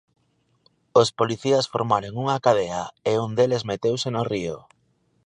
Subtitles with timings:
[1.01, 4.55] Os policías formaron unha cadea, e un deles meteuse no río.